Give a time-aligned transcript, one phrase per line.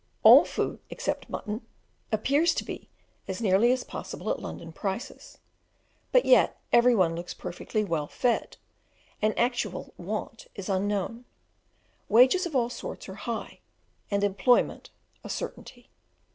[0.23, 1.61] All food (except mutton)
[2.11, 2.89] appears to be
[3.27, 5.37] as nearly as possible at London prices;
[6.11, 8.57] but yet every one looks perfectly well fed,
[9.21, 11.25] and actual want is unknown.
[12.09, 13.59] Wages of all sorts are high,
[14.09, 14.89] and employment,
[15.23, 15.91] a certainty.